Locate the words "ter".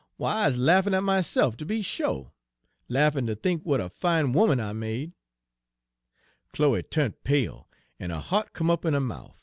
3.27-3.35